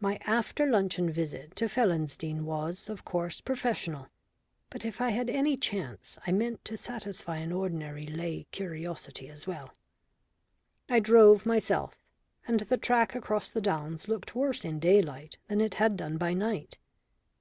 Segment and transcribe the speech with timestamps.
[0.00, 4.08] My after luncheon visit to Felonsdene was of course professional,
[4.70, 9.46] but if I had any chance I meant to satisfy an ordinary lay curiosity as
[9.46, 9.72] well.
[10.88, 11.96] I drove myself,
[12.44, 16.34] and the track across the downs looked worse in daylight than it had done by
[16.34, 16.80] night.